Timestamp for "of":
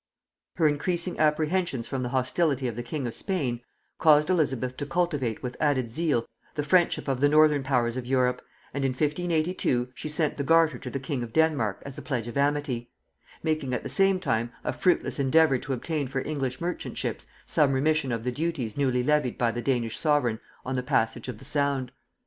2.67-2.75, 3.05-3.13, 7.07-7.19, 7.97-8.07, 11.21-11.33, 12.27-12.35, 18.11-18.23, 21.27-21.37